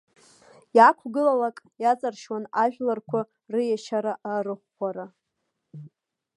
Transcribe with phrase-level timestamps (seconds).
[0.77, 5.05] Иаақәгылалак иаҵыршьуан ажәларқәа рыиашьара арыӷәӷәара.